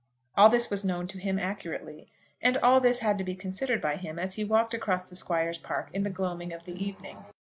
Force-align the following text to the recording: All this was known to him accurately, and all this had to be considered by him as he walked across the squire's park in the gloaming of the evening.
All 0.35 0.49
this 0.49 0.71
was 0.71 0.83
known 0.83 1.05
to 1.09 1.19
him 1.19 1.37
accurately, 1.37 2.07
and 2.41 2.57
all 2.57 2.79
this 2.81 2.97
had 3.01 3.19
to 3.19 3.23
be 3.23 3.35
considered 3.35 3.79
by 3.79 3.97
him 3.97 4.17
as 4.17 4.33
he 4.33 4.43
walked 4.43 4.73
across 4.73 5.07
the 5.07 5.15
squire's 5.15 5.59
park 5.59 5.91
in 5.93 6.01
the 6.01 6.09
gloaming 6.09 6.51
of 6.51 6.63
the 6.63 6.73
evening. 6.83 7.19